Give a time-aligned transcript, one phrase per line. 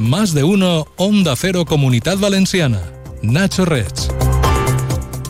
[0.00, 2.80] Más de uno, Onda Cero Comunidad Valenciana.
[3.20, 4.19] Nacho Rech.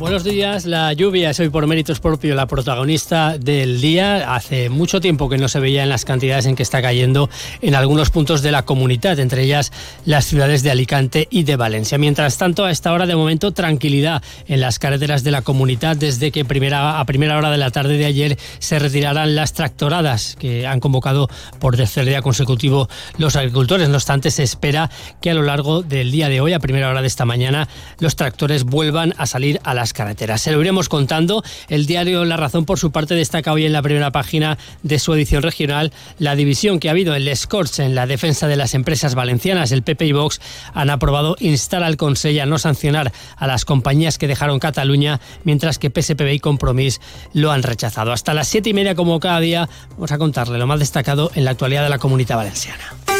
[0.00, 0.64] Buenos días.
[0.64, 4.34] La lluvia es hoy por méritos propios la protagonista del día.
[4.34, 7.28] Hace mucho tiempo que no se veía en las cantidades en que está cayendo
[7.60, 9.72] en algunos puntos de la comunidad, entre ellas
[10.06, 11.98] las ciudades de Alicante y de Valencia.
[11.98, 16.30] Mientras tanto, a esta hora de momento tranquilidad en las carreteras de la comunidad desde
[16.30, 20.66] que primera, a primera hora de la tarde de ayer se retirarán las tractoradas que
[20.66, 21.28] han convocado
[21.58, 23.90] por tercer día consecutivo los agricultores.
[23.90, 24.90] No obstante, se espera
[25.20, 28.16] que a lo largo del día de hoy, a primera hora de esta mañana, los
[28.16, 30.40] tractores vuelvan a salir a las carreteras.
[30.40, 31.42] Se lo iremos contando.
[31.68, 35.14] El diario La Razón, por su parte, destaca hoy en la primera página de su
[35.14, 37.48] edición regional la división que ha habido en Les
[37.78, 39.72] en la defensa de las empresas valencianas.
[39.72, 40.40] El PP y Vox
[40.72, 45.78] han aprobado instar al Consejo a no sancionar a las compañías que dejaron Cataluña, mientras
[45.78, 47.00] que PSPB y Compromís
[47.32, 48.12] lo han rechazado.
[48.12, 51.44] Hasta las siete y media, como cada día, vamos a contarle lo más destacado en
[51.44, 53.19] la actualidad de la comunidad valenciana.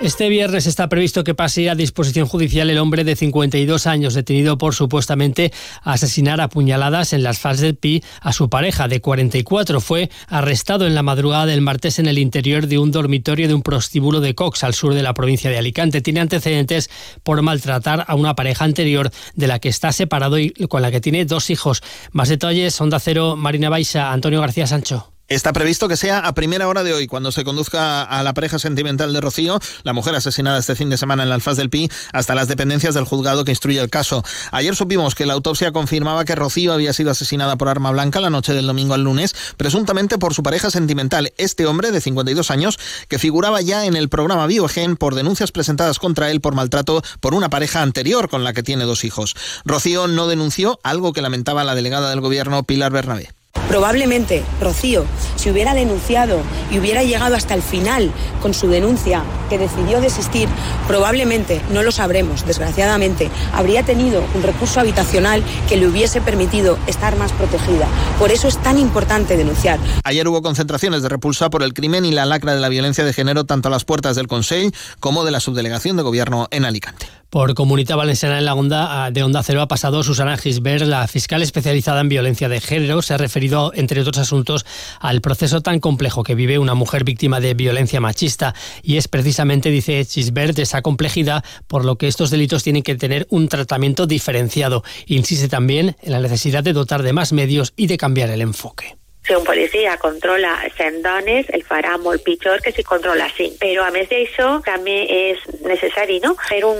[0.00, 4.58] Este viernes está previsto que pase a disposición judicial el hombre de 52 años detenido
[4.58, 9.80] por supuestamente asesinar a puñaladas en las faldas del Pi a su pareja de 44.
[9.80, 13.62] Fue arrestado en la madrugada del martes en el interior de un dormitorio de un
[13.62, 16.02] prostíbulo de Cox al sur de la provincia de Alicante.
[16.02, 16.90] Tiene antecedentes
[17.22, 21.00] por maltratar a una pareja anterior de la que está separado y con la que
[21.00, 21.82] tiene dos hijos.
[22.10, 25.13] Más detalles, Onda Cero, Marina Baixa, Antonio García Sancho.
[25.34, 28.60] Está previsto que sea a primera hora de hoy, cuando se conduzca a la pareja
[28.60, 31.90] sentimental de Rocío, la mujer asesinada este fin de semana en la Alfaz del Pi,
[32.12, 34.22] hasta las dependencias del juzgado que instruye el caso.
[34.52, 38.30] Ayer supimos que la autopsia confirmaba que Rocío había sido asesinada por arma blanca la
[38.30, 42.78] noche del domingo al lunes, presuntamente por su pareja sentimental, este hombre de 52 años,
[43.08, 47.34] que figuraba ya en el programa Biogen por denuncias presentadas contra él por maltrato por
[47.34, 49.34] una pareja anterior con la que tiene dos hijos.
[49.64, 53.30] Rocío no denunció algo que lamentaba la delegada del gobierno Pilar Bernabé.
[53.74, 59.58] Probablemente Rocío, si hubiera denunciado y hubiera llegado hasta el final con su denuncia, que
[59.58, 60.48] decidió desistir,
[60.86, 67.16] probablemente, no lo sabremos, desgraciadamente, habría tenido un recurso habitacional que le hubiese permitido estar
[67.16, 67.88] más protegida.
[68.18, 69.80] Por eso es tan importante denunciar.
[70.04, 73.12] Ayer hubo concentraciones de repulsa por el crimen y la lacra de la violencia de
[73.12, 74.70] género tanto a las puertas del Consejo
[75.00, 77.08] como de la subdelegación de gobierno en Alicante.
[77.34, 81.42] Por Comunidad Valenciana en la Onda de Onda Cero ha pasado Susana Gisbert, la fiscal
[81.42, 83.02] especializada en violencia de género.
[83.02, 84.64] Se ha referido, entre otros asuntos,
[85.00, 88.54] al proceso tan complejo que vive una mujer víctima de violencia machista.
[88.84, 93.26] Y es precisamente, dice Gisbert, esa complejidad por lo que estos delitos tienen que tener
[93.30, 94.84] un tratamiento diferenciado.
[95.06, 98.96] Insiste también en la necesidad de dotar de más medios y de cambiar el enfoque.
[99.26, 103.56] Si un policia controla 100 dones, el farà molt pitjor que si controla 5.
[103.56, 106.34] Però a més d'això també és necessari no?
[106.44, 106.76] fer un,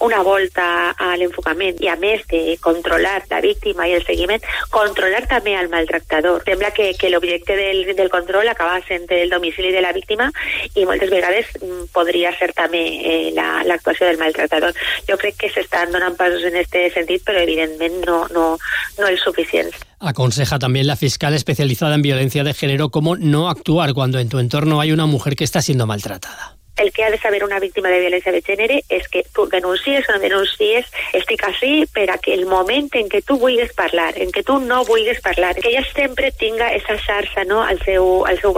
[0.00, 0.64] una volta
[0.96, 4.40] a l'enfocament i a més de controlar la víctima i el seguiment,
[4.72, 6.40] controlar també al maltractador.
[6.48, 10.30] Sembla que, que l'objecte del, del control acaba sent el domicili de la víctima
[10.72, 14.82] i moltes vegades mm, podria ser també eh, l'actuació la, del maltractador.
[15.12, 18.52] Jo crec que s'estan donant passos en aquest sentit, però evidentment no, no,
[18.96, 19.91] no els suficients.
[20.04, 24.40] Aconseja también la fiscal especializada en violencia de género cómo no actuar cuando en tu
[24.40, 26.58] entorno hay una mujer que está siendo maltratada.
[26.76, 30.08] El que ha de saber una víctima de violència de gènere és que tu denuncies
[30.08, 34.12] o no denuncies, estic així per a que el moment en què tu vulguis parlar,
[34.16, 38.24] en què tu no vulguis parlar, que ella sempre tinga esa xarxa no, al, seu,
[38.26, 38.54] al seu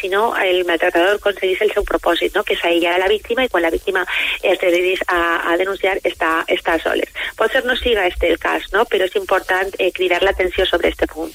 [0.00, 3.44] si no el maltratador aconseguís el seu propòsit, no, que és aïllar a la víctima
[3.44, 4.04] i quan la víctima
[4.42, 7.10] es decidís a, a denunciar està, està soles.
[7.38, 10.88] Pot ser no siga este el cas, no, però és important eh, cridar l'atenció sobre
[10.88, 11.32] este punt.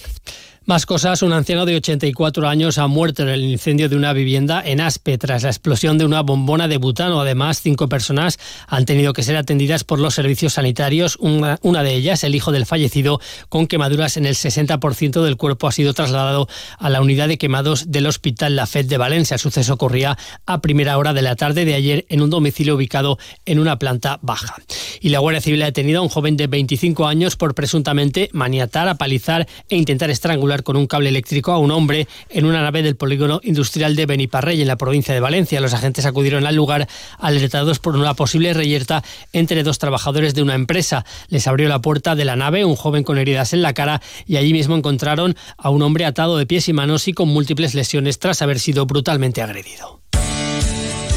[0.69, 4.61] Más cosas, un anciano de 84 años ha muerto en el incendio de una vivienda
[4.63, 7.19] en Aspe tras la explosión de una bombona de butano.
[7.19, 8.37] Además, cinco personas
[8.67, 11.17] han tenido que ser atendidas por los servicios sanitarios.
[11.19, 13.19] Una, de ellas, el hijo del fallecido,
[13.49, 16.47] con quemaduras en el 60% del cuerpo, ha sido trasladado
[16.77, 19.33] a la unidad de quemados del Hospital La Fed de Valencia.
[19.33, 23.17] El suceso ocurría a primera hora de la tarde de ayer en un domicilio ubicado
[23.47, 24.57] en una planta baja.
[25.01, 28.87] Y la Guardia Civil ha detenido a un joven de 25 años por presuntamente maniatar,
[28.87, 32.95] apalizar e intentar estrangular con un cable eléctrico a un hombre en una nave del
[32.95, 35.61] polígono industrial de Beniparrey, en la provincia de Valencia.
[35.61, 39.03] Los agentes acudieron al lugar alertados por una posible reyerta
[39.33, 41.05] entre dos trabajadores de una empresa.
[41.29, 44.37] Les abrió la puerta de la nave un joven con heridas en la cara y
[44.37, 48.19] allí mismo encontraron a un hombre atado de pies y manos y con múltiples lesiones
[48.19, 49.98] tras haber sido brutalmente agredido.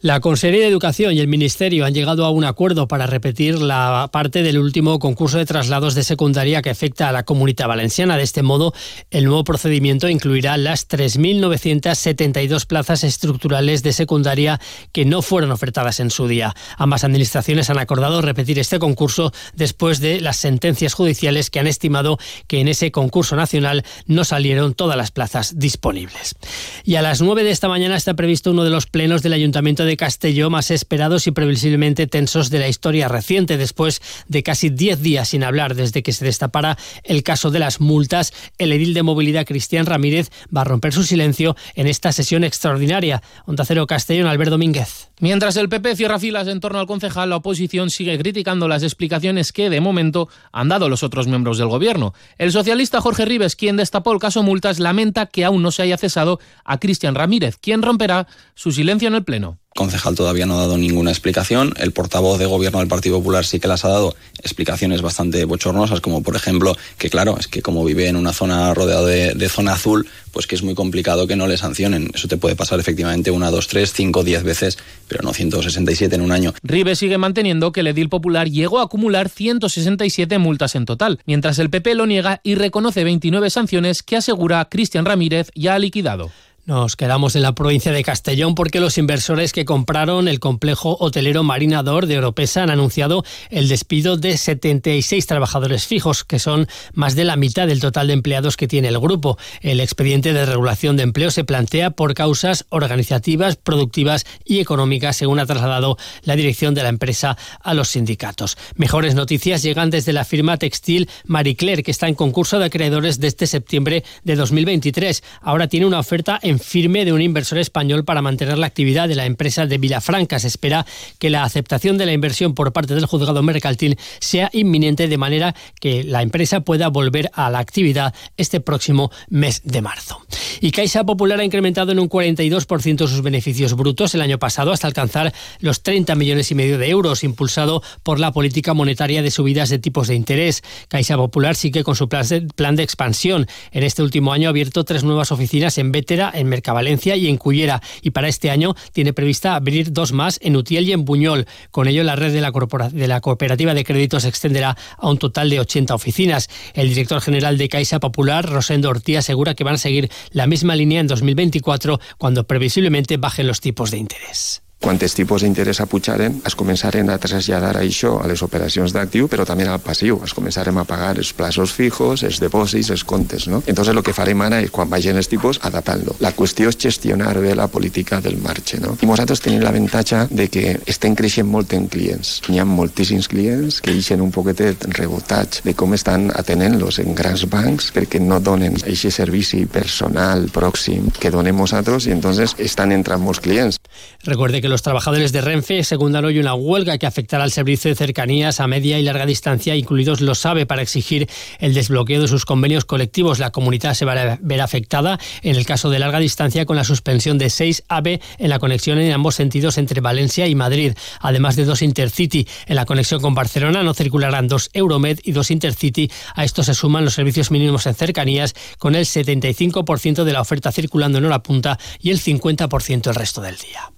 [0.00, 4.08] La Consejería de Educación y el Ministerio han llegado a un acuerdo para repetir la
[4.12, 8.16] parte del último concurso de traslados de secundaria que afecta a la comunidad valenciana.
[8.16, 8.72] De este modo,
[9.10, 14.60] el nuevo procedimiento incluirá las 3.972 plazas estructurales de secundaria
[14.92, 16.54] que no fueron ofertadas en su día.
[16.76, 22.18] Ambas administraciones han acordado repetir este concurso después de las sentencias judiciales que han estimado
[22.46, 26.36] que en ese concurso nacional no salieron todas las plazas disponibles.
[26.84, 29.87] Y a las 9 de esta mañana está previsto uno de los plenos del Ayuntamiento
[29.87, 35.02] de Castelló más esperados y previsiblemente tensos de la historia reciente, después de casi 10
[35.02, 38.32] días sin hablar desde que se destapara el caso de las multas.
[38.58, 43.22] El edil de movilidad Cristian Ramírez va a romper su silencio en esta sesión extraordinaria.
[43.46, 45.10] Onda Cero Castellón, Albert Domínguez.
[45.20, 49.52] Mientras el PP cierra filas en torno al concejal, la oposición sigue criticando las explicaciones
[49.52, 52.14] que, de momento, han dado los otros miembros del gobierno.
[52.38, 55.98] El socialista Jorge Rives, quien destapó el caso multas, lamenta que aún no se haya
[55.98, 60.62] cesado a Cristian Ramírez, quien romperá su silencio en el Pleno concejal todavía no ha
[60.62, 61.72] dado ninguna explicación.
[61.76, 66.00] El portavoz de gobierno del Partido Popular sí que las ha dado explicaciones bastante bochornosas,
[66.00, 69.74] como por ejemplo que claro, es que como vive en una zona rodeada de, zona
[69.74, 72.10] azul, pues que es muy complicado que no le sancionen.
[72.12, 76.22] Eso te puede pasar efectivamente una, dos, tres, cinco, diez veces, pero no 167 en
[76.22, 76.54] un año.
[76.64, 81.60] Ribe sigue manteniendo que el edil popular llegó a acumular 167 multas en total, mientras
[81.60, 86.32] el PP lo niega y reconoce 29 sanciones que asegura Cristian Ramírez ya ha liquidado.
[86.68, 91.42] Nos quedamos en la provincia de Castellón porque los inversores que compraron el complejo hotelero
[91.42, 97.24] Marinador de Oropesa han anunciado el despido de 76 trabajadores fijos, que son más de
[97.24, 99.38] la mitad del total de empleados que tiene el grupo.
[99.62, 105.38] El expediente de regulación de empleo se plantea por causas organizativas, productivas y económicas, según
[105.38, 108.58] ha trasladado la dirección de la empresa a los sindicatos.
[108.74, 113.20] Mejores noticias llegan desde la firma textil Marie Claire, que está en concurso de acreedores
[113.20, 115.22] desde septiembre de 2023.
[115.40, 119.14] Ahora tiene una oferta en firme de un inversor español para mantener la actividad de
[119.14, 120.38] la empresa de Vilafranca.
[120.38, 120.86] Se espera
[121.18, 125.54] que la aceptación de la inversión por parte del juzgado mercantil sea inminente de manera
[125.80, 130.20] que la empresa pueda volver a la actividad este próximo mes de marzo.
[130.60, 134.86] Y Caixa Popular ha incrementado en un 42% sus beneficios brutos el año pasado hasta
[134.86, 139.68] alcanzar los 30 millones y medio de euros, impulsado por la política monetaria de subidas
[139.68, 140.62] de tipos de interés.
[140.88, 143.46] Caixa Popular sigue con su plan de expansión.
[143.70, 147.36] En este último año ha abierto tres nuevas oficinas en Vétera, en Mercavalencia y en
[147.36, 147.80] Cullera.
[148.02, 151.46] Y para este año tiene prevista abrir dos más en Utiel y en Buñol.
[151.70, 155.60] Con ello, la red de la, cooperativa de créditos se extenderá a un total de
[155.60, 156.48] 80 oficinas.
[156.74, 160.76] El director general de Caixa Popular, Rosendo Ortía, asegura que van a seguir la misma
[160.76, 164.62] línea en 2024, cuando previsiblemente bajen los tipos de interés.
[164.78, 169.66] Quantes tipus d'interès apujaren, es començaren a traslladar això a les operacions d'actiu, però també
[169.66, 170.20] al passiu.
[170.22, 173.58] Es començarem a pagar els plaços fijos, els depòsits, els comptes, no?
[173.66, 176.14] Entonces lo que farem ara és, quan vagin els tipus, adaptant-lo.
[176.22, 178.94] La qüestió és gestionar bé la política del marge, no?
[179.02, 182.36] I nosaltres tenim l'avantatge de que estem creixent molt en clients.
[182.46, 187.48] Hi ha moltíssims clients que eixen un poquetet rebotats de com estan atenent-los en grans
[187.50, 193.26] bancs perquè no donen aquest servici personal pròxim que donem nosaltres i entonces estan entrant
[193.26, 193.82] molts clients.
[194.22, 197.94] Recuerde que los trabajadores de Renfe secundan hoy una huelga que afectará al servicio de
[197.94, 201.28] cercanías a media y larga distancia, incluidos los SABE, para exigir
[201.58, 203.38] el desbloqueo de sus convenios colectivos.
[203.38, 206.84] La comunidad se va a ver afectada en el caso de larga distancia con la
[206.84, 211.56] suspensión de 6 AVE en la conexión en ambos sentidos entre Valencia y Madrid, además
[211.56, 212.46] de dos Intercity.
[212.66, 216.10] En la conexión con Barcelona no circularán dos Euromed y dos Intercity.
[216.34, 220.72] A esto se suman los servicios mínimos en cercanías con el 75% de la oferta
[220.72, 223.90] circulando en hora punta y el 50% el resto del día.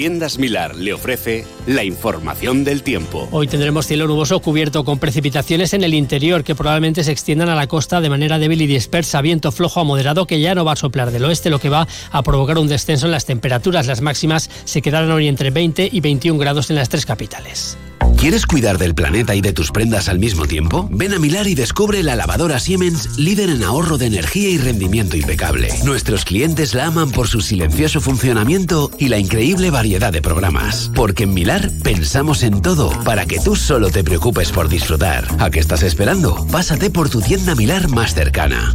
[0.00, 3.28] Tiendas Milar le ofrece la información del tiempo.
[3.32, 7.54] Hoy tendremos cielo nuboso cubierto con precipitaciones en el interior que probablemente se extiendan a
[7.54, 9.20] la costa de manera débil y dispersa.
[9.20, 11.86] Viento flojo a moderado que ya no va a soplar del oeste, lo que va
[12.12, 13.86] a provocar un descenso en las temperaturas.
[13.88, 17.76] Las máximas se quedarán hoy entre 20 y 21 grados en las tres capitales.
[18.16, 20.88] ¿Quieres cuidar del planeta y de tus prendas al mismo tiempo?
[20.92, 25.16] Ven a Milar y descubre la lavadora Siemens, líder en ahorro de energía y rendimiento
[25.16, 25.68] impecable.
[25.84, 30.90] Nuestros clientes la aman por su silencioso funcionamiento y la increíble variedad de programas.
[30.94, 35.26] Porque en Milar pensamos en todo para que tú solo te preocupes por disfrutar.
[35.38, 36.46] ¿A qué estás esperando?
[36.52, 38.72] Pásate por tu tienda Milar más cercana.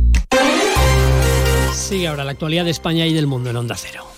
[1.74, 4.14] Sigue ahora la actualidad de España y del mundo en Onda Cero.